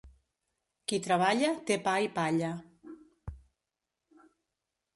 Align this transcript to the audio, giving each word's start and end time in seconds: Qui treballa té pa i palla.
Qui 0.91 0.97
treballa 1.07 1.51
té 1.67 1.77
pa 1.89 1.93
i 2.07 2.09
palla. 2.17 2.51